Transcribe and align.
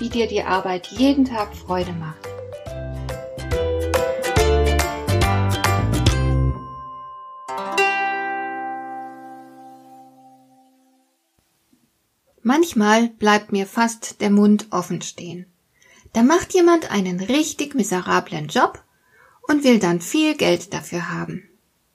wie 0.00 0.08
dir 0.08 0.26
die 0.26 0.42
Arbeit 0.42 0.88
jeden 0.88 1.24
Tag 1.24 1.54
Freude 1.54 1.92
macht. 1.92 2.26
Manchmal 12.42 13.08
bleibt 13.08 13.52
mir 13.52 13.66
fast 13.66 14.20
der 14.20 14.30
Mund 14.30 14.68
offen 14.70 15.02
stehen. 15.02 15.46
Da 16.14 16.22
macht 16.22 16.54
jemand 16.54 16.90
einen 16.90 17.20
richtig 17.20 17.74
miserablen 17.74 18.48
Job 18.48 18.82
und 19.42 19.62
will 19.62 19.78
dann 19.78 20.00
viel 20.00 20.34
Geld 20.36 20.72
dafür 20.72 21.10
haben. 21.10 21.48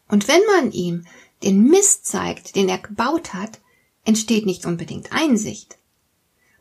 Und 0.08 0.28
wenn 0.28 0.42
man 0.56 0.72
ihm 0.72 1.06
den 1.44 1.64
Mist 1.64 2.06
zeigt, 2.06 2.56
den 2.56 2.70
er 2.70 2.78
gebaut 2.78 3.34
hat, 3.34 3.60
entsteht 4.06 4.46
nicht 4.46 4.66
unbedingt 4.66 5.12
Einsicht. 5.12 5.78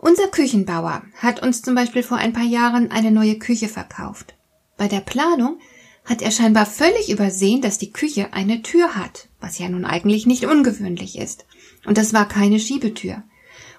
Unser 0.06 0.28
Küchenbauer 0.28 1.02
hat 1.16 1.42
uns 1.42 1.62
zum 1.62 1.74
Beispiel 1.74 2.02
vor 2.02 2.18
ein 2.18 2.34
paar 2.34 2.45
Jahren 2.45 2.90
eine 2.90 3.10
neue 3.10 3.38
Küche 3.38 3.68
verkauft. 3.68 4.34
Bei 4.76 4.87
der 4.87 5.01
Planung 5.01 5.59
hat 6.04 6.20
er 6.20 6.30
scheinbar 6.30 6.66
völlig 6.66 7.09
übersehen, 7.09 7.62
dass 7.62 7.79
die 7.79 7.90
Küche 7.90 8.34
eine 8.34 8.60
Tür 8.60 8.96
hat, 8.96 9.30
was 9.40 9.59
ja 9.59 9.66
nun 9.66 9.87
eigentlich 9.87 10.26
nicht 10.26 10.45
ungewöhnlich 10.45 11.16
ist. 11.16 11.46
Und 11.87 11.96
das 11.96 12.12
war 12.12 12.29
keine 12.29 12.60
Schiebetür. 12.60 13.23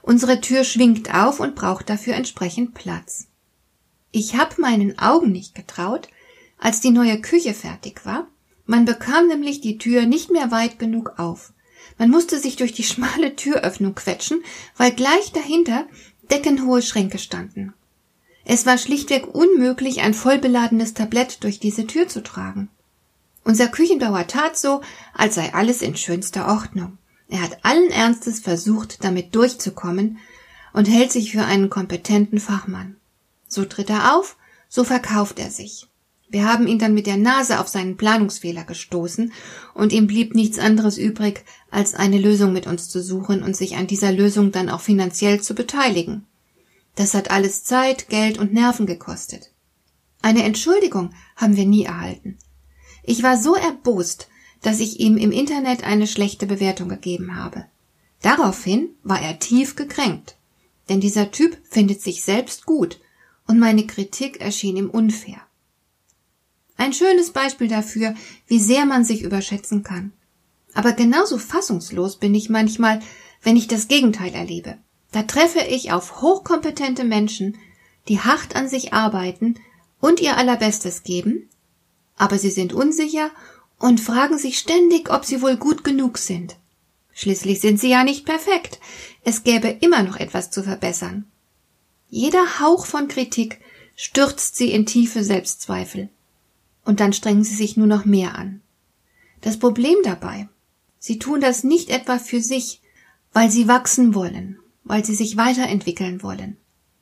Unsere 0.01 0.41
Tür 0.41 0.63
schwingt 0.63 1.13
auf 1.13 1.39
und 1.39 1.53
braucht 1.53 1.91
dafür 1.91 2.15
entsprechend 2.15 2.73
Platz. 2.73 3.27
Ich 4.11 4.35
habe 4.35 4.59
meinen 4.59 4.97
Augen 4.97 5.31
nicht 5.31 5.53
getraut, 5.53 6.09
als 6.57 6.81
die 6.81 6.89
neue 6.89 7.21
Küche 7.21 7.53
fertig 7.53 8.03
war. 8.03 8.27
Man 8.65 8.85
bekam 8.85 9.27
nämlich 9.27 9.61
die 9.61 9.77
Tür 9.77 10.07
nicht 10.07 10.31
mehr 10.31 10.49
weit 10.49 10.79
genug 10.79 11.19
auf. 11.19 11.53
Man 11.97 12.09
musste 12.09 12.39
sich 12.39 12.55
durch 12.55 12.73
die 12.73 12.83
schmale 12.83 13.35
Türöffnung 13.35 13.95
quetschen, 13.95 14.43
weil 14.75 14.91
gleich 14.91 15.31
dahinter 15.31 15.87
deckenhohe 16.31 16.81
Schränke 16.81 17.17
standen. 17.17 17.73
Es 18.43 18.65
war 18.65 18.77
schlichtweg 18.77 19.33
unmöglich, 19.33 20.01
ein 20.01 20.13
vollbeladenes 20.13 20.93
Tablett 20.93 21.43
durch 21.43 21.59
diese 21.59 21.87
Tür 21.87 22.07
zu 22.07 22.21
tragen. 22.21 22.69
Unser 23.43 23.67
Küchenbauer 23.67 24.27
tat 24.27 24.57
so, 24.57 24.81
als 25.13 25.35
sei 25.35 25.53
alles 25.53 25.81
in 25.81 25.95
schönster 25.95 26.47
Ordnung. 26.47 26.97
Er 27.27 27.41
hat 27.41 27.63
allen 27.63 27.89
Ernstes 27.89 28.39
versucht, 28.39 29.03
damit 29.03 29.35
durchzukommen 29.35 30.19
und 30.73 30.85
hält 30.85 31.11
sich 31.11 31.31
für 31.31 31.43
einen 31.43 31.69
kompetenten 31.69 32.39
Fachmann. 32.39 32.97
So 33.47 33.65
tritt 33.65 33.89
er 33.89 34.15
auf, 34.15 34.35
so 34.67 34.83
verkauft 34.83 35.39
er 35.39 35.49
sich. 35.49 35.87
Wir 36.27 36.51
haben 36.51 36.67
ihn 36.67 36.79
dann 36.79 36.93
mit 36.93 37.07
der 37.07 37.17
Nase 37.17 37.59
auf 37.59 37.67
seinen 37.67 37.97
Planungsfehler 37.97 38.63
gestoßen, 38.63 39.31
und 39.73 39.93
ihm 39.93 40.07
blieb 40.07 40.33
nichts 40.33 40.59
anderes 40.59 40.97
übrig, 40.97 41.43
als 41.69 41.93
eine 41.93 42.17
Lösung 42.17 42.51
mit 42.51 42.67
uns 42.67 42.89
zu 42.89 43.01
suchen 43.01 43.43
und 43.43 43.55
sich 43.55 43.75
an 43.75 43.87
dieser 43.87 44.11
Lösung 44.11 44.51
dann 44.51 44.69
auch 44.69 44.81
finanziell 44.81 45.41
zu 45.41 45.53
beteiligen. 45.53 46.25
Das 46.95 47.13
hat 47.13 47.29
alles 47.29 47.63
Zeit, 47.63 48.09
Geld 48.09 48.37
und 48.37 48.53
Nerven 48.53 48.85
gekostet. 48.85 49.51
Eine 50.21 50.43
Entschuldigung 50.43 51.11
haben 51.35 51.55
wir 51.55 51.65
nie 51.65 51.83
erhalten. 51.83 52.37
Ich 53.03 53.21
war 53.21 53.37
so 53.37 53.55
erbost, 53.55 54.27
dass 54.61 54.79
ich 54.79 54.99
ihm 54.99 55.17
im 55.17 55.31
Internet 55.31 55.83
eine 55.83 56.07
schlechte 56.07 56.47
Bewertung 56.47 56.89
gegeben 56.89 57.35
habe. 57.35 57.65
Daraufhin 58.21 58.89
war 59.03 59.21
er 59.21 59.37
tief 59.37 59.75
gekränkt, 59.75 60.37
denn 60.89 60.99
dieser 60.99 61.29
Typ 61.29 61.57
findet 61.69 62.01
sich 62.01 62.23
selbst 62.23 62.65
gut, 62.65 62.99
und 63.47 63.59
meine 63.59 63.85
Kritik 63.85 64.41
erschien 64.41 64.75
ihm 64.75 64.89
unfair. 64.89 65.41
Ein 66.77 66.93
schönes 66.93 67.31
Beispiel 67.31 67.67
dafür, 67.67 68.15
wie 68.47 68.59
sehr 68.59 68.85
man 68.85 69.05
sich 69.05 69.21
überschätzen 69.21 69.83
kann. 69.83 70.11
Aber 70.73 70.91
genauso 70.91 71.37
fassungslos 71.37 72.17
bin 72.17 72.35
ich 72.35 72.49
manchmal, 72.49 72.99
wenn 73.41 73.55
ich 73.55 73.67
das 73.67 73.87
Gegenteil 73.87 74.33
erlebe. 74.33 74.77
Da 75.11 75.23
treffe 75.23 75.61
ich 75.61 75.93
auf 75.93 76.21
hochkompetente 76.21 77.05
Menschen, 77.05 77.57
die 78.09 78.19
hart 78.19 78.55
an 78.55 78.67
sich 78.67 78.93
arbeiten 78.93 79.55
und 80.01 80.19
ihr 80.19 80.37
allerbestes 80.37 81.03
geben, 81.03 81.49
aber 82.17 82.37
sie 82.37 82.51
sind 82.51 82.73
unsicher 82.73 83.31
und 83.79 84.01
fragen 84.01 84.37
sich 84.37 84.59
ständig, 84.59 85.09
ob 85.09 85.25
sie 85.25 85.41
wohl 85.41 85.55
gut 85.55 85.83
genug 85.83 86.17
sind. 86.17 86.57
Schließlich 87.13 87.61
sind 87.61 87.79
sie 87.79 87.89
ja 87.89 88.03
nicht 88.03 88.25
perfekt. 88.25 88.79
Es 89.23 89.43
gäbe 89.43 89.69
immer 89.69 90.03
noch 90.03 90.17
etwas 90.17 90.51
zu 90.51 90.63
verbessern. 90.63 91.25
Jeder 92.09 92.59
Hauch 92.59 92.85
von 92.85 93.07
Kritik 93.07 93.61
stürzt 93.95 94.57
sie 94.57 94.71
in 94.71 94.85
tiefe 94.85 95.23
Selbstzweifel 95.23 96.09
und 96.85 96.99
dann 96.99 97.13
strengen 97.13 97.43
sie 97.43 97.55
sich 97.55 97.75
nur 97.75 97.87
noch 97.87 98.05
mehr 98.05 98.35
an. 98.35 98.61
Das 99.41 99.59
Problem 99.59 99.97
dabei, 100.03 100.47
sie 100.99 101.19
tun 101.19 101.41
das 101.41 101.63
nicht 101.63 101.89
etwa 101.89 102.17
für 102.19 102.39
sich, 102.39 102.81
weil 103.33 103.51
sie 103.51 103.67
wachsen 103.67 104.15
wollen, 104.15 104.59
weil 104.83 105.03
sie 105.03 105.15
sich 105.15 105.35
weiterentwickeln 105.35 106.23
wollen, 106.23 106.57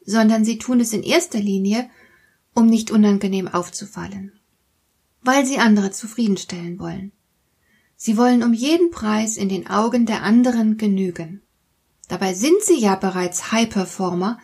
sondern 0.05 0.43
sie 0.43 0.57
tun 0.57 0.79
es 0.79 0.93
in 0.93 1.03
erster 1.03 1.39
Linie, 1.39 1.89
um 2.53 2.65
nicht 2.65 2.91
unangenehm 2.91 3.47
aufzufallen, 3.47 4.31
weil 5.21 5.45
sie 5.45 5.59
andere 5.59 5.91
zufriedenstellen 5.91 6.79
wollen. 6.79 7.11
Sie 7.95 8.17
wollen 8.17 8.43
um 8.43 8.53
jeden 8.53 8.91
Preis 8.91 9.37
in 9.37 9.49
den 9.49 9.67
Augen 9.67 10.05
der 10.05 10.23
anderen 10.23 10.77
genügen. 10.77 11.41
Dabei 12.07 12.33
sind 12.33 12.61
sie 12.61 12.79
ja 12.79 12.95
bereits 12.95 13.51
High 13.51 13.69
Performer, 13.69 14.39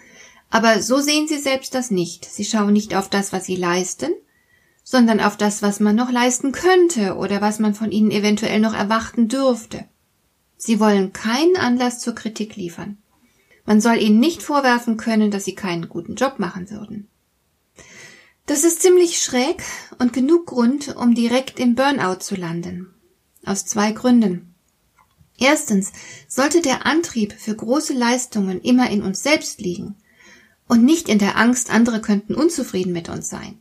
aber 0.49 0.81
so 0.81 0.99
sehen 0.99 1.27
sie 1.27 1.37
selbst 1.37 1.75
das 1.75 1.91
nicht. 1.91 2.25
Sie 2.25 2.45
schauen 2.45 2.73
nicht 2.73 2.95
auf 2.95 3.09
das, 3.09 3.33
was 3.33 3.45
sie 3.45 3.55
leisten, 3.55 4.11
sondern 4.91 5.19
auf 5.19 5.37
das, 5.37 5.61
was 5.61 5.79
man 5.79 5.95
noch 5.95 6.11
leisten 6.11 6.51
könnte 6.51 7.15
oder 7.15 7.41
was 7.41 7.59
man 7.59 7.75
von 7.75 7.91
ihnen 7.91 8.09
eventuell 8.09 8.59
noch 8.59 8.73
erwarten 8.73 9.27
dürfte. 9.27 9.85
Sie 10.57 10.79
wollen 10.79 11.13
keinen 11.13 11.57
Anlass 11.57 11.99
zur 11.99 12.15
Kritik 12.15 12.55
liefern. 12.55 12.97
Man 13.67 13.81
soll 13.81 14.01
ihnen 14.01 14.19
nicht 14.19 14.41
vorwerfen 14.41 14.97
können, 14.97 15.29
dass 15.29 15.45
sie 15.45 15.53
keinen 15.53 15.89
guten 15.89 16.15
Job 16.15 16.39
machen 16.39 16.71
würden. 16.71 17.07
Das 18.47 18.63
ist 18.63 18.81
ziemlich 18.81 19.21
schräg 19.21 19.61
und 19.99 20.11
genug 20.11 20.47
Grund, 20.47 20.95
um 20.95 21.13
direkt 21.13 21.59
im 21.59 21.75
Burnout 21.75 22.21
zu 22.21 22.33
landen. 22.33 22.87
Aus 23.45 23.67
zwei 23.67 23.91
Gründen. 23.91 24.55
Erstens 25.37 25.91
sollte 26.27 26.63
der 26.63 26.87
Antrieb 26.87 27.33
für 27.33 27.55
große 27.55 27.93
Leistungen 27.93 28.59
immer 28.59 28.89
in 28.89 29.03
uns 29.03 29.21
selbst 29.21 29.61
liegen 29.61 29.97
und 30.67 30.83
nicht 30.83 31.09
in 31.09 31.19
der 31.19 31.37
Angst, 31.37 31.69
andere 31.69 32.01
könnten 32.01 32.33
unzufrieden 32.33 32.91
mit 32.91 33.07
uns 33.07 33.29
sein. 33.29 33.59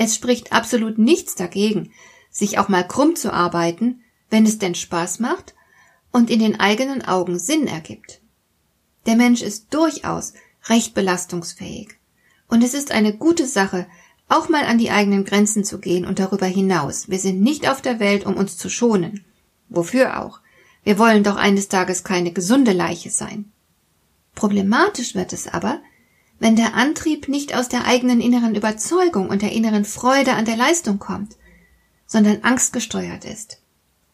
Es 0.00 0.14
spricht 0.14 0.52
absolut 0.52 0.96
nichts 0.96 1.34
dagegen, 1.34 1.90
sich 2.30 2.58
auch 2.60 2.68
mal 2.68 2.86
krumm 2.86 3.16
zu 3.16 3.32
arbeiten, 3.32 4.00
wenn 4.30 4.46
es 4.46 4.58
denn 4.58 4.76
Spaß 4.76 5.18
macht 5.18 5.56
und 6.12 6.30
in 6.30 6.38
den 6.38 6.60
eigenen 6.60 7.04
Augen 7.04 7.36
Sinn 7.36 7.66
ergibt. 7.66 8.20
Der 9.06 9.16
Mensch 9.16 9.42
ist 9.42 9.74
durchaus 9.74 10.34
recht 10.68 10.94
belastungsfähig. 10.94 11.88
Und 12.46 12.62
es 12.62 12.74
ist 12.74 12.92
eine 12.92 13.12
gute 13.12 13.48
Sache, 13.48 13.88
auch 14.28 14.48
mal 14.48 14.66
an 14.66 14.78
die 14.78 14.92
eigenen 14.92 15.24
Grenzen 15.24 15.64
zu 15.64 15.80
gehen 15.80 16.06
und 16.06 16.20
darüber 16.20 16.46
hinaus. 16.46 17.08
Wir 17.08 17.18
sind 17.18 17.40
nicht 17.40 17.68
auf 17.68 17.82
der 17.82 17.98
Welt, 17.98 18.24
um 18.24 18.36
uns 18.36 18.56
zu 18.56 18.70
schonen. 18.70 19.24
Wofür 19.68 20.22
auch? 20.22 20.38
Wir 20.84 21.00
wollen 21.00 21.24
doch 21.24 21.36
eines 21.36 21.66
Tages 21.66 22.04
keine 22.04 22.30
gesunde 22.30 22.72
Leiche 22.72 23.10
sein. 23.10 23.50
Problematisch 24.36 25.16
wird 25.16 25.32
es 25.32 25.48
aber, 25.48 25.80
wenn 26.38 26.56
der 26.56 26.74
Antrieb 26.74 27.28
nicht 27.28 27.54
aus 27.54 27.68
der 27.68 27.86
eigenen 27.86 28.20
inneren 28.20 28.54
Überzeugung 28.54 29.28
und 29.28 29.42
der 29.42 29.52
inneren 29.52 29.84
Freude 29.84 30.34
an 30.34 30.44
der 30.44 30.56
Leistung 30.56 30.98
kommt, 30.98 31.36
sondern 32.06 32.42
angstgesteuert 32.42 33.24
ist. 33.24 33.58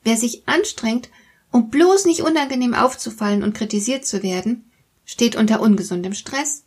Wer 0.03 0.17
sich 0.17 0.47
anstrengt, 0.47 1.11
um 1.51 1.71
bloß 1.71 2.05
nicht 2.07 2.23
unangenehm 2.23 2.75
aufzufallen 2.75 3.43
und 3.43 3.55
kritisiert 3.55 4.05
zu 4.07 4.23
werden, 4.23 4.71
steht 5.05 5.37
unter 5.37 5.61
ungesundem 5.61 6.15
Stress. 6.15 6.65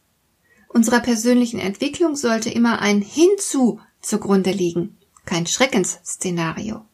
Unserer 0.70 1.00
persönlichen 1.00 1.60
Entwicklung 1.60 2.16
sollte 2.16 2.50
immer 2.50 2.80
ein 2.80 3.02
Hinzu 3.02 3.80
zugrunde 4.02 4.52
liegen, 4.52 4.98
kein 5.26 5.48
Schreckensszenario. 5.48 6.86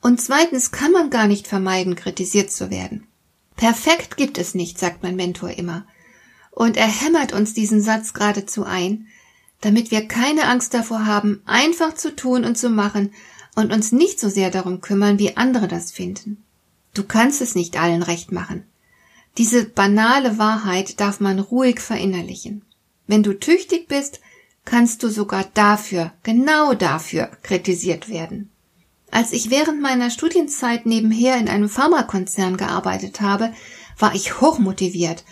Und 0.00 0.20
zweitens 0.20 0.70
kann 0.70 0.92
man 0.92 1.10
gar 1.10 1.26
nicht 1.26 1.46
vermeiden, 1.46 1.96
kritisiert 1.96 2.50
zu 2.50 2.70
werden. 2.70 3.06
Perfekt 3.56 4.16
gibt 4.16 4.38
es 4.38 4.54
nicht, 4.54 4.78
sagt 4.78 5.02
mein 5.02 5.16
Mentor 5.16 5.50
immer. 5.50 5.86
Und 6.54 6.76
er 6.76 6.86
hämmert 6.86 7.32
uns 7.32 7.52
diesen 7.52 7.82
Satz 7.82 8.14
geradezu 8.14 8.64
ein, 8.64 9.08
damit 9.60 9.90
wir 9.90 10.06
keine 10.06 10.46
Angst 10.46 10.72
davor 10.72 11.04
haben, 11.04 11.42
einfach 11.46 11.94
zu 11.94 12.14
tun 12.14 12.44
und 12.44 12.56
zu 12.56 12.70
machen 12.70 13.12
und 13.56 13.72
uns 13.72 13.90
nicht 13.90 14.20
so 14.20 14.28
sehr 14.28 14.50
darum 14.50 14.80
kümmern, 14.80 15.18
wie 15.18 15.36
andere 15.36 15.66
das 15.66 15.90
finden. 15.90 16.44
Du 16.94 17.02
kannst 17.02 17.40
es 17.40 17.56
nicht 17.56 17.80
allen 17.80 18.04
recht 18.04 18.30
machen. 18.30 18.64
Diese 19.36 19.64
banale 19.64 20.38
Wahrheit 20.38 21.00
darf 21.00 21.18
man 21.18 21.40
ruhig 21.40 21.80
verinnerlichen. 21.80 22.62
Wenn 23.08 23.24
du 23.24 23.32
tüchtig 23.34 23.88
bist, 23.88 24.20
kannst 24.64 25.02
du 25.02 25.08
sogar 25.08 25.44
dafür, 25.54 26.12
genau 26.22 26.74
dafür 26.74 27.30
kritisiert 27.42 28.08
werden. 28.08 28.50
Als 29.10 29.32
ich 29.32 29.50
während 29.50 29.82
meiner 29.82 30.10
Studienzeit 30.10 30.86
nebenher 30.86 31.36
in 31.36 31.48
einem 31.48 31.68
Pharmakonzern 31.68 32.56
gearbeitet 32.56 33.20
habe, 33.20 33.52
war 33.98 34.14
ich 34.14 34.40
hochmotiviert 34.40 35.24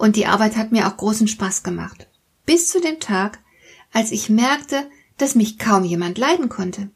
und 0.00 0.16
die 0.16 0.24
Arbeit 0.24 0.56
hat 0.56 0.72
mir 0.72 0.88
auch 0.88 0.96
großen 0.96 1.28
Spaß 1.28 1.62
gemacht. 1.62 2.08
Bis 2.46 2.68
zu 2.68 2.80
dem 2.80 3.00
Tag, 3.00 3.38
als 3.92 4.12
ich 4.12 4.30
merkte, 4.30 4.88
dass 5.18 5.34
mich 5.34 5.58
kaum 5.58 5.84
jemand 5.84 6.16
leiden 6.16 6.48
konnte. 6.48 6.88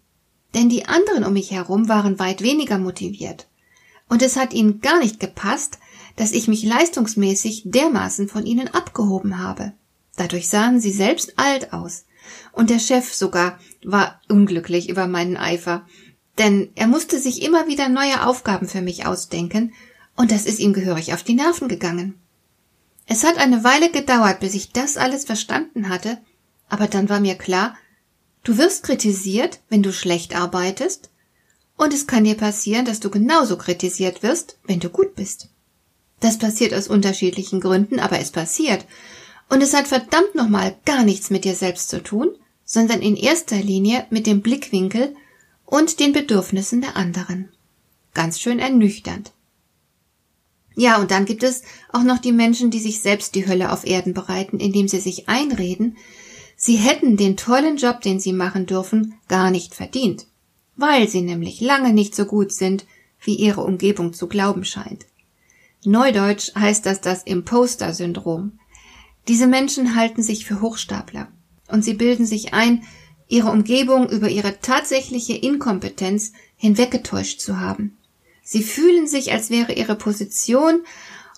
Denn 0.54 0.70
die 0.70 0.86
anderen 0.86 1.22
um 1.22 1.34
mich 1.34 1.50
herum 1.50 1.90
waren 1.90 2.18
weit 2.18 2.40
weniger 2.40 2.78
motiviert. 2.78 3.46
Und 4.08 4.22
es 4.22 4.36
hat 4.36 4.54
ihnen 4.54 4.80
gar 4.80 5.00
nicht 5.00 5.20
gepasst, 5.20 5.78
dass 6.16 6.32
ich 6.32 6.48
mich 6.48 6.62
leistungsmäßig 6.64 7.64
dermaßen 7.66 8.26
von 8.26 8.46
ihnen 8.46 8.68
abgehoben 8.68 9.38
habe. 9.38 9.74
Dadurch 10.16 10.48
sahen 10.48 10.80
sie 10.80 10.92
selbst 10.92 11.38
alt 11.38 11.74
aus. 11.74 12.06
Und 12.52 12.70
der 12.70 12.78
Chef 12.78 13.12
sogar 13.12 13.58
war 13.84 14.18
unglücklich 14.30 14.88
über 14.88 15.06
meinen 15.08 15.36
Eifer, 15.36 15.84
denn 16.38 16.70
er 16.74 16.86
musste 16.86 17.20
sich 17.20 17.42
immer 17.42 17.68
wieder 17.68 17.90
neue 17.90 18.26
Aufgaben 18.26 18.66
für 18.66 18.80
mich 18.80 19.04
ausdenken, 19.04 19.74
und 20.16 20.30
das 20.30 20.46
ist 20.46 20.58
ihm 20.58 20.72
gehörig 20.72 21.12
auf 21.12 21.22
die 21.22 21.34
Nerven 21.34 21.68
gegangen. 21.68 22.23
Es 23.06 23.24
hat 23.24 23.38
eine 23.38 23.64
Weile 23.64 23.90
gedauert, 23.90 24.40
bis 24.40 24.54
ich 24.54 24.72
das 24.72 24.96
alles 24.96 25.24
verstanden 25.24 25.88
hatte, 25.88 26.18
aber 26.68 26.86
dann 26.86 27.08
war 27.08 27.20
mir 27.20 27.34
klar, 27.34 27.76
du 28.44 28.58
wirst 28.58 28.82
kritisiert, 28.82 29.60
wenn 29.68 29.82
du 29.82 29.92
schlecht 29.92 30.34
arbeitest, 30.34 31.10
und 31.76 31.92
es 31.92 32.06
kann 32.06 32.24
dir 32.24 32.36
passieren, 32.36 32.84
dass 32.84 33.00
du 33.00 33.10
genauso 33.10 33.58
kritisiert 33.58 34.22
wirst, 34.22 34.58
wenn 34.64 34.80
du 34.80 34.88
gut 34.88 35.16
bist. 35.16 35.48
Das 36.20 36.38
passiert 36.38 36.72
aus 36.72 36.88
unterschiedlichen 36.88 37.60
Gründen, 37.60 37.98
aber 37.98 38.20
es 38.20 38.30
passiert. 38.30 38.86
Und 39.50 39.62
es 39.62 39.74
hat 39.74 39.88
verdammt 39.88 40.34
nochmal 40.34 40.76
gar 40.84 41.02
nichts 41.02 41.30
mit 41.30 41.44
dir 41.44 41.54
selbst 41.54 41.90
zu 41.90 42.02
tun, 42.02 42.30
sondern 42.64 43.02
in 43.02 43.16
erster 43.16 43.56
Linie 43.56 44.06
mit 44.10 44.26
dem 44.26 44.40
Blickwinkel 44.40 45.14
und 45.66 46.00
den 46.00 46.12
Bedürfnissen 46.12 46.80
der 46.80 46.96
anderen. 46.96 47.50
Ganz 48.14 48.40
schön 48.40 48.58
ernüchternd. 48.58 49.32
Ja, 50.76 51.00
und 51.00 51.10
dann 51.10 51.24
gibt 51.24 51.42
es 51.42 51.62
auch 51.92 52.02
noch 52.02 52.18
die 52.18 52.32
Menschen, 52.32 52.70
die 52.70 52.80
sich 52.80 53.00
selbst 53.00 53.34
die 53.34 53.46
Hölle 53.46 53.70
auf 53.72 53.86
Erden 53.86 54.12
bereiten, 54.12 54.58
indem 54.58 54.88
sie 54.88 55.00
sich 55.00 55.28
einreden, 55.28 55.96
sie 56.56 56.76
hätten 56.76 57.16
den 57.16 57.36
tollen 57.36 57.76
Job, 57.76 58.00
den 58.00 58.18
sie 58.18 58.32
machen 58.32 58.66
dürfen, 58.66 59.14
gar 59.28 59.50
nicht 59.50 59.74
verdient, 59.74 60.26
weil 60.76 61.08
sie 61.08 61.22
nämlich 61.22 61.60
lange 61.60 61.92
nicht 61.92 62.14
so 62.14 62.24
gut 62.24 62.52
sind, 62.52 62.86
wie 63.20 63.36
ihre 63.36 63.62
Umgebung 63.62 64.12
zu 64.12 64.26
glauben 64.26 64.64
scheint. 64.64 65.06
Neudeutsch 65.84 66.54
heißt 66.54 66.86
das 66.86 67.00
das 67.00 67.22
Imposter-Syndrom. 67.22 68.58
Diese 69.28 69.46
Menschen 69.46 69.94
halten 69.94 70.22
sich 70.22 70.44
für 70.44 70.60
Hochstapler 70.60 71.28
und 71.68 71.84
sie 71.84 71.94
bilden 71.94 72.26
sich 72.26 72.52
ein, 72.52 72.82
ihre 73.28 73.50
Umgebung 73.50 74.08
über 74.08 74.28
ihre 74.28 74.60
tatsächliche 74.60 75.34
Inkompetenz 75.34 76.32
hinweggetäuscht 76.56 77.40
zu 77.40 77.60
haben. 77.60 77.96
Sie 78.44 78.62
fühlen 78.62 79.08
sich, 79.08 79.32
als 79.32 79.50
wäre 79.50 79.72
ihre 79.72 79.96
Position 79.96 80.84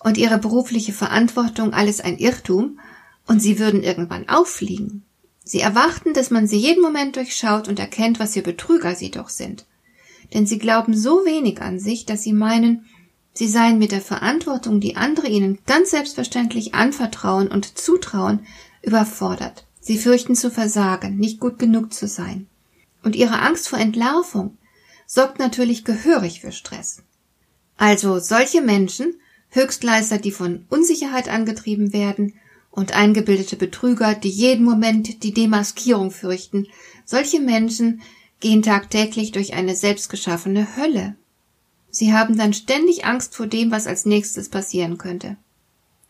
und 0.03 0.19
ihre 0.19 0.39
berufliche 0.39 0.93
Verantwortung 0.93 1.73
alles 1.73 2.01
ein 2.01 2.19
Irrtum 2.19 2.81
und 3.27 3.41
sie 3.41 3.59
würden 3.59 3.83
irgendwann 3.83 4.29
auffliegen. 4.29 5.05
Sie 5.45 5.61
erwarten, 5.61 6.13
dass 6.13 6.31
man 6.31 6.49
sie 6.49 6.59
jeden 6.59 6.83
Moment 6.83 7.15
durchschaut 7.15 7.69
und 7.69 7.79
erkennt, 7.79 8.19
was 8.19 8.35
für 8.35 8.43
Betrüger 8.43 8.97
sie 8.97 9.13
doch 9.13 9.29
sind. 9.29 9.65
Denn 10.35 10.45
sie 10.45 10.59
glauben 10.59 10.97
so 10.97 11.25
wenig 11.25 11.63
an 11.63 11.79
sich, 11.79 12.05
dass 12.05 12.25
sie 12.25 12.33
meinen, 12.33 12.85
sie 13.33 13.47
seien 13.47 13.79
mit 13.79 13.93
der 13.93 14.01
Verantwortung, 14.01 14.81
die 14.81 14.97
andere 14.97 15.29
ihnen 15.29 15.61
ganz 15.65 15.93
selbstverständlich 15.93 16.75
anvertrauen 16.75 17.47
und 17.47 17.79
zutrauen, 17.79 18.45
überfordert. 18.83 19.67
Sie 19.81 19.99
fürchten 19.99 20.35
zu 20.35 20.51
versagen, 20.51 21.17
nicht 21.17 21.39
gut 21.39 21.61
genug 21.61 21.95
zu 21.95 22.09
sein. 22.09 22.49
Und 23.05 23.15
ihre 23.15 23.41
Angst 23.41 23.69
vor 23.69 23.79
Entlarvung 23.79 24.59
sorgt 25.07 25.39
natürlich 25.39 25.85
gehörig 25.85 26.41
für 26.41 26.53
Stress. 26.53 27.03
Also 27.77 28.19
solche 28.19 28.61
Menschen, 28.61 29.15
Höchstleister, 29.51 30.19
die 30.19 30.33
von 30.33 30.65
Unsicherheit 30.69 31.29
angetrieben 31.29 31.93
werden, 31.93 32.35
und 32.77 32.93
eingebildete 32.93 33.57
Betrüger, 33.57 34.15
die 34.15 34.29
jeden 34.29 34.63
Moment 34.63 35.23
die 35.23 35.33
Demaskierung 35.33 36.11
fürchten, 36.11 36.69
solche 37.07 37.41
Menschen 37.41 38.03
gehen 38.39 38.61
tagtäglich 38.63 39.33
durch 39.33 39.55
eine 39.55 39.75
selbstgeschaffene 39.75 40.77
Hölle. 40.77 41.17
Sie 41.91 42.13
haben 42.13 42.37
dann 42.37 42.53
ständig 42.53 43.07
Angst 43.07 43.35
vor 43.35 43.47
dem, 43.47 43.71
was 43.71 43.87
als 43.87 44.05
nächstes 44.05 44.51
passieren 44.51 44.99
könnte. 44.99 45.39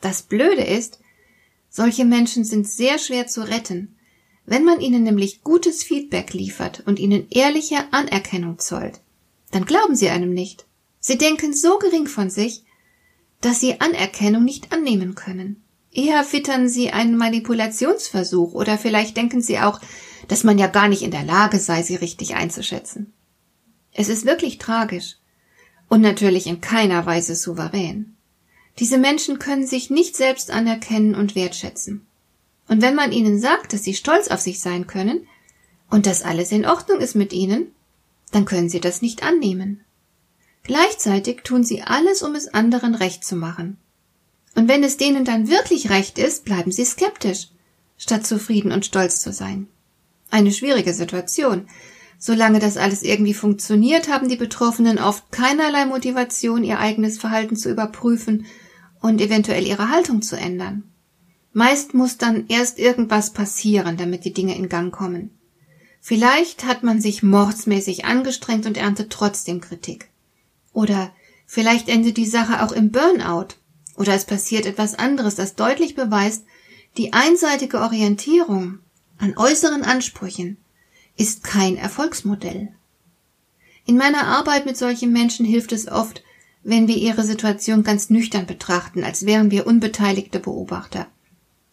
Das 0.00 0.22
Blöde 0.22 0.64
ist, 0.64 0.98
solche 1.70 2.04
Menschen 2.04 2.44
sind 2.44 2.66
sehr 2.66 2.98
schwer 2.98 3.28
zu 3.28 3.46
retten, 3.46 3.95
wenn 4.46 4.64
man 4.64 4.80
ihnen 4.80 5.02
nämlich 5.02 5.42
gutes 5.42 5.82
Feedback 5.82 6.32
liefert 6.32 6.82
und 6.86 6.98
ihnen 6.98 7.26
ehrliche 7.30 7.92
Anerkennung 7.92 8.58
zollt, 8.58 9.00
dann 9.50 9.64
glauben 9.64 9.96
sie 9.96 10.08
einem 10.08 10.32
nicht. 10.32 10.66
Sie 11.00 11.18
denken 11.18 11.52
so 11.52 11.78
gering 11.78 12.06
von 12.06 12.30
sich, 12.30 12.62
dass 13.40 13.60
sie 13.60 13.80
Anerkennung 13.80 14.44
nicht 14.44 14.72
annehmen 14.72 15.14
können. 15.14 15.62
Eher 15.92 16.24
wittern 16.32 16.68
sie 16.68 16.90
einen 16.90 17.16
Manipulationsversuch 17.16 18.54
oder 18.54 18.78
vielleicht 18.78 19.16
denken 19.16 19.40
sie 19.40 19.58
auch, 19.58 19.80
dass 20.28 20.44
man 20.44 20.58
ja 20.58 20.66
gar 20.66 20.88
nicht 20.88 21.02
in 21.02 21.10
der 21.10 21.24
Lage 21.24 21.58
sei, 21.58 21.82
sie 21.82 21.96
richtig 21.96 22.34
einzuschätzen. 22.34 23.12
Es 23.92 24.08
ist 24.08 24.26
wirklich 24.26 24.58
tragisch 24.58 25.16
und 25.88 26.02
natürlich 26.02 26.46
in 26.46 26.60
keiner 26.60 27.06
Weise 27.06 27.34
souverän. 27.34 28.16
Diese 28.78 28.98
Menschen 28.98 29.38
können 29.38 29.66
sich 29.66 29.88
nicht 29.88 30.16
selbst 30.16 30.50
anerkennen 30.50 31.14
und 31.14 31.34
wertschätzen. 31.34 32.05
Und 32.68 32.82
wenn 32.82 32.94
man 32.94 33.12
ihnen 33.12 33.38
sagt, 33.38 33.72
dass 33.72 33.84
sie 33.84 33.94
stolz 33.94 34.28
auf 34.28 34.40
sich 34.40 34.60
sein 34.60 34.86
können 34.86 35.26
und 35.90 36.06
dass 36.06 36.22
alles 36.22 36.52
in 36.52 36.66
Ordnung 36.66 37.00
ist 37.00 37.14
mit 37.14 37.32
ihnen, 37.32 37.72
dann 38.32 38.44
können 38.44 38.68
sie 38.68 38.80
das 38.80 39.02
nicht 39.02 39.22
annehmen. 39.22 39.80
Gleichzeitig 40.64 41.42
tun 41.44 41.62
sie 41.62 41.82
alles, 41.82 42.22
um 42.22 42.34
es 42.34 42.48
anderen 42.48 42.96
recht 42.96 43.24
zu 43.24 43.36
machen. 43.36 43.76
Und 44.56 44.68
wenn 44.68 44.82
es 44.82 44.96
denen 44.96 45.24
dann 45.24 45.48
wirklich 45.48 45.90
recht 45.90 46.18
ist, 46.18 46.44
bleiben 46.44 46.72
sie 46.72 46.84
skeptisch, 46.84 47.48
statt 47.98 48.26
zufrieden 48.26 48.72
und 48.72 48.84
stolz 48.84 49.20
zu 49.20 49.32
sein. 49.32 49.68
Eine 50.30 50.50
schwierige 50.50 50.92
Situation. 50.92 51.68
Solange 52.18 52.58
das 52.58 52.78
alles 52.78 53.02
irgendwie 53.02 53.34
funktioniert, 53.34 54.08
haben 54.08 54.28
die 54.28 54.36
Betroffenen 54.36 54.98
oft 54.98 55.30
keinerlei 55.30 55.84
Motivation, 55.86 56.64
ihr 56.64 56.80
eigenes 56.80 57.18
Verhalten 57.18 57.56
zu 57.56 57.70
überprüfen 57.70 58.46
und 59.00 59.20
eventuell 59.20 59.66
ihre 59.66 59.90
Haltung 59.90 60.22
zu 60.22 60.36
ändern. 60.36 60.82
Meist 61.58 61.94
muss 61.94 62.18
dann 62.18 62.48
erst 62.48 62.78
irgendwas 62.78 63.30
passieren, 63.30 63.96
damit 63.96 64.26
die 64.26 64.34
Dinge 64.34 64.54
in 64.54 64.68
Gang 64.68 64.92
kommen. 64.92 65.30
Vielleicht 66.02 66.66
hat 66.66 66.82
man 66.82 67.00
sich 67.00 67.22
mordsmäßig 67.22 68.04
angestrengt 68.04 68.66
und 68.66 68.76
erntet 68.76 69.10
trotzdem 69.10 69.62
Kritik. 69.62 70.10
Oder 70.74 71.12
vielleicht 71.46 71.88
endet 71.88 72.18
die 72.18 72.26
Sache 72.26 72.62
auch 72.62 72.72
im 72.72 72.92
Burnout. 72.92 73.54
Oder 73.96 74.12
es 74.12 74.26
passiert 74.26 74.66
etwas 74.66 74.96
anderes, 74.98 75.34
das 75.34 75.54
deutlich 75.54 75.94
beweist, 75.94 76.44
die 76.98 77.14
einseitige 77.14 77.80
Orientierung 77.80 78.80
an 79.16 79.34
äußeren 79.38 79.82
Ansprüchen 79.82 80.58
ist 81.16 81.42
kein 81.42 81.78
Erfolgsmodell. 81.78 82.68
In 83.86 83.96
meiner 83.96 84.26
Arbeit 84.26 84.66
mit 84.66 84.76
solchen 84.76 85.10
Menschen 85.10 85.46
hilft 85.46 85.72
es 85.72 85.88
oft, 85.88 86.22
wenn 86.64 86.86
wir 86.86 86.96
ihre 86.98 87.24
Situation 87.24 87.82
ganz 87.82 88.10
nüchtern 88.10 88.44
betrachten, 88.44 89.02
als 89.04 89.24
wären 89.24 89.50
wir 89.50 89.66
unbeteiligte 89.66 90.38
Beobachter. 90.38 91.06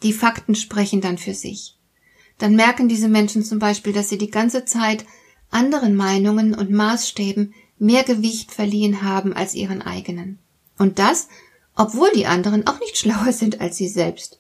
Die 0.04 0.14
Fakten 0.14 0.56
sprechen 0.56 1.02
dann 1.02 1.18
für 1.18 1.34
sich. 1.34 1.78
Dann 2.38 2.56
merken 2.56 2.90
diese 2.90 3.08
Menschen 3.08 3.44
zum 3.44 3.60
Beispiel, 3.60 3.94
dass 3.94 4.10
sie 4.10 4.18
die 4.18 4.30
ganze 4.30 4.66
Zeit 4.66 5.06
anderen 5.50 5.96
Meinungen 5.96 6.54
und 6.54 6.72
Maßstäben 6.72 7.54
mehr 7.80 8.04
Gewicht 8.04 8.52
verliehen 8.52 9.02
haben 9.02 9.34
als 9.34 9.56
ihren 9.56 9.82
eigenen. 9.82 10.40
Und 10.78 11.00
das, 11.00 11.28
obwohl 11.76 12.10
die 12.14 12.26
anderen 12.26 12.68
auch 12.68 12.80
nicht 12.80 12.98
schlauer 13.00 13.32
sind 13.32 13.62
als 13.62 13.78
sie 13.78 13.88
selbst. 13.88 14.40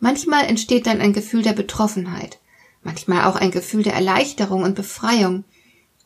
Manchmal 0.00 0.44
entsteht 0.46 0.86
dann 0.86 1.00
ein 1.00 1.12
Gefühl 1.12 1.42
der 1.42 1.54
Betroffenheit, 1.54 2.38
manchmal 2.82 3.24
auch 3.24 3.36
ein 3.36 3.50
Gefühl 3.50 3.82
der 3.82 3.94
Erleichterung 3.94 4.62
und 4.62 4.76
Befreiung, 4.76 5.44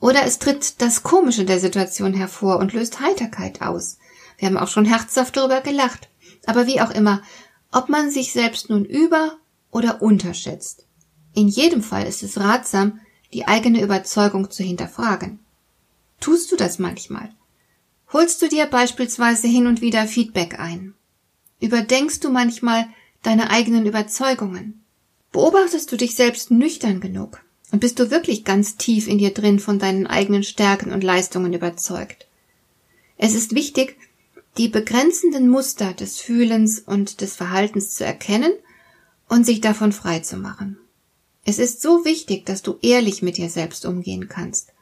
oder 0.00 0.24
es 0.24 0.38
tritt 0.38 0.80
das 0.80 1.02
Komische 1.02 1.44
der 1.44 1.60
Situation 1.60 2.12
hervor 2.12 2.58
und 2.58 2.72
löst 2.72 3.00
Heiterkeit 3.00 3.62
aus. 3.62 3.98
Wir 4.38 4.48
haben 4.48 4.56
auch 4.56 4.68
schon 4.68 4.84
herzhaft 4.84 5.36
darüber 5.36 5.60
gelacht. 5.60 6.08
Aber 6.46 6.66
wie 6.66 6.80
auch 6.80 6.90
immer, 6.90 7.22
ob 7.72 7.88
man 7.88 8.10
sich 8.10 8.32
selbst 8.32 8.70
nun 8.70 8.84
über 8.84 9.38
oder 9.70 10.02
unterschätzt. 10.02 10.86
In 11.34 11.48
jedem 11.48 11.82
Fall 11.82 12.06
ist 12.06 12.22
es 12.22 12.38
ratsam, 12.38 13.00
die 13.32 13.48
eigene 13.48 13.82
Überzeugung 13.82 14.50
zu 14.50 14.62
hinterfragen. 14.62 15.40
Tust 16.20 16.52
du 16.52 16.56
das 16.56 16.78
manchmal? 16.78 17.34
Holst 18.12 18.42
du 18.42 18.48
dir 18.48 18.66
beispielsweise 18.66 19.48
hin 19.48 19.66
und 19.66 19.80
wieder 19.80 20.06
Feedback 20.06 20.60
ein? 20.60 20.94
Überdenkst 21.60 22.20
du 22.20 22.30
manchmal 22.30 22.86
deine 23.22 23.50
eigenen 23.50 23.86
Überzeugungen? 23.86 24.84
Beobachtest 25.32 25.90
du 25.90 25.96
dich 25.96 26.14
selbst 26.14 26.50
nüchtern 26.50 27.00
genug? 27.00 27.40
Und 27.70 27.80
bist 27.80 27.98
du 27.98 28.10
wirklich 28.10 28.44
ganz 28.44 28.76
tief 28.76 29.08
in 29.08 29.16
dir 29.16 29.32
drin 29.32 29.58
von 29.58 29.78
deinen 29.78 30.06
eigenen 30.06 30.42
Stärken 30.42 30.92
und 30.92 31.02
Leistungen 31.02 31.54
überzeugt? 31.54 32.26
Es 33.16 33.34
ist 33.34 33.54
wichtig, 33.54 33.96
die 34.58 34.68
begrenzenden 34.68 35.48
Muster 35.48 35.94
des 35.94 36.20
Fühlens 36.20 36.78
und 36.78 37.20
des 37.20 37.36
Verhaltens 37.36 37.94
zu 37.94 38.04
erkennen 38.04 38.52
und 39.28 39.46
sich 39.46 39.60
davon 39.60 39.92
frei 39.92 40.20
zu 40.20 40.36
machen. 40.36 40.78
Es 41.44 41.58
ist 41.58 41.80
so 41.80 42.04
wichtig, 42.04 42.46
dass 42.46 42.62
du 42.62 42.78
ehrlich 42.82 43.22
mit 43.22 43.36
dir 43.36 43.48
selbst 43.48 43.84
umgehen 43.86 44.28
kannst 44.28 44.72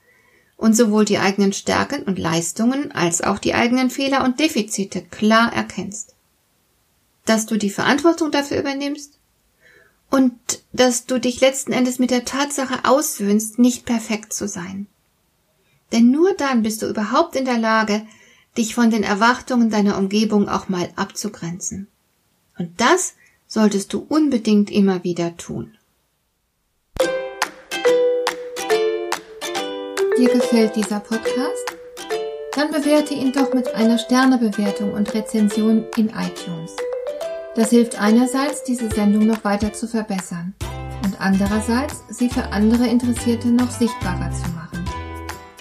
und 0.57 0.77
sowohl 0.77 1.05
die 1.05 1.19
eigenen 1.19 1.53
Stärken 1.53 2.03
und 2.03 2.19
Leistungen 2.19 2.93
als 2.93 3.23
auch 3.23 3.39
die 3.39 3.55
eigenen 3.55 3.91
Fehler 3.91 4.25
und 4.25 4.41
Defizite 4.41 5.03
klar 5.03 5.53
erkennst. 5.55 6.15
Dass 7.25 7.47
du 7.47 7.57
die 7.57 7.71
Verantwortung 7.71 8.31
dafür 8.31 8.59
übernimmst 8.59 9.19
und 10.11 10.35
dass 10.73 11.07
du 11.07 11.19
dich 11.19 11.41
letzten 11.41 11.73
Endes 11.73 11.99
mit 11.99 12.11
der 12.11 12.25
Tatsache 12.25 12.85
aussöhnst, 12.85 13.59
nicht 13.59 13.87
perfekt 13.87 14.33
zu 14.33 14.49
sein. 14.49 14.87
Denn 15.93 16.11
nur 16.11 16.35
dann 16.35 16.63
bist 16.63 16.83
du 16.83 16.87
überhaupt 16.89 17.37
in 17.37 17.45
der 17.45 17.59
Lage, 17.59 18.07
dich 18.57 18.75
von 18.75 18.91
den 18.91 19.03
Erwartungen 19.03 19.71
deiner 19.71 19.99
Umgebung 19.99 20.49
auch 20.49 20.69
mal 20.69 20.89
abzugrenzen. 20.97 21.89
Und 22.59 22.81
das 22.81 23.15
solltest 23.47 23.93
du 23.93 24.05
unbedingt 24.09 24.71
immer 24.71 25.05
wieder 25.05 25.37
tun. 25.37 25.77
Dir 30.19 30.29
gefällt 30.29 30.77
dieser 30.77 31.01
Podcast? 31.01 31.77
Dann 32.55 32.71
bewerte 32.71 33.15
ihn 33.15 33.33
doch 33.33 33.55
mit 33.55 33.75
einer 33.75 33.97
Sternebewertung 33.97 34.93
und 34.93 35.15
Rezension 35.15 35.87
in 35.97 36.09
iTunes. 36.09 36.77
Das 37.55 37.71
hilft 37.71 37.99
einerseits, 38.01 38.63
diese 38.65 38.91
Sendung 38.91 39.27
noch 39.27 39.45
weiter 39.45 39.73
zu 39.73 39.89
verbessern 39.89 40.55
und 41.05 41.21
andererseits, 41.21 42.03
sie 42.11 42.29
für 42.29 42.45
andere 42.53 42.87
Interessierte 42.87 43.49
noch 43.49 43.71
sichtbarer 43.71 44.31
zu 44.31 44.51
machen. 44.51 44.70